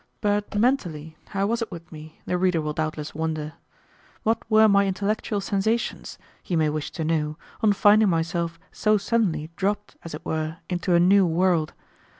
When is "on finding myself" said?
7.61-8.59